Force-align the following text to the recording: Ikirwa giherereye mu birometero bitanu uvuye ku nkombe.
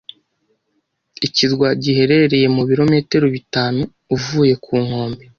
Ikirwa 1.27 1.67
giherereye 1.81 2.47
mu 2.55 2.63
birometero 2.69 3.25
bitanu 3.35 3.81
uvuye 4.15 4.53
ku 4.63 4.73
nkombe. 4.85 5.23